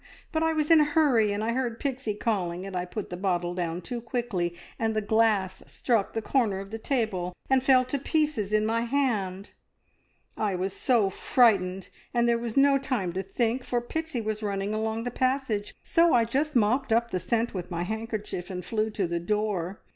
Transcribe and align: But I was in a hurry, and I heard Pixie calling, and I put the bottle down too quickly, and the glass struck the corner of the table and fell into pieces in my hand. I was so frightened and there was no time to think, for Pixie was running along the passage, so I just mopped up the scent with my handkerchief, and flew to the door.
But 0.31 0.41
I 0.41 0.51
was 0.51 0.71
in 0.71 0.81
a 0.81 0.83
hurry, 0.83 1.31
and 1.31 1.43
I 1.43 1.51
heard 1.53 1.79
Pixie 1.79 2.15
calling, 2.15 2.65
and 2.65 2.75
I 2.75 2.85
put 2.85 3.11
the 3.11 3.15
bottle 3.17 3.53
down 3.53 3.81
too 3.81 4.01
quickly, 4.01 4.55
and 4.79 4.95
the 4.95 5.01
glass 5.03 5.61
struck 5.67 6.13
the 6.13 6.23
corner 6.23 6.59
of 6.59 6.71
the 6.71 6.79
table 6.79 7.35
and 7.51 7.61
fell 7.63 7.81
into 7.81 7.99
pieces 7.99 8.51
in 8.51 8.65
my 8.65 8.81
hand. 8.81 9.51
I 10.35 10.55
was 10.55 10.73
so 10.75 11.11
frightened 11.11 11.89
and 12.15 12.27
there 12.27 12.39
was 12.39 12.57
no 12.57 12.79
time 12.79 13.13
to 13.13 13.21
think, 13.21 13.63
for 13.63 13.79
Pixie 13.79 14.21
was 14.21 14.41
running 14.41 14.73
along 14.73 15.03
the 15.03 15.11
passage, 15.11 15.71
so 15.83 16.15
I 16.15 16.25
just 16.25 16.55
mopped 16.55 16.91
up 16.91 17.11
the 17.11 17.19
scent 17.19 17.53
with 17.53 17.69
my 17.69 17.83
handkerchief, 17.83 18.49
and 18.49 18.65
flew 18.65 18.89
to 18.89 19.05
the 19.05 19.19
door. 19.19 19.81